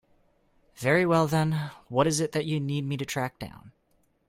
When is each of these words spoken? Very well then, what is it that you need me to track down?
Very 0.77 1.05
well 1.05 1.27
then, 1.27 1.69
what 1.87 2.07
is 2.07 2.19
it 2.19 2.31
that 2.31 2.47
you 2.47 2.59
need 2.59 2.87
me 2.87 2.97
to 2.97 3.05
track 3.05 3.37
down? 3.37 3.71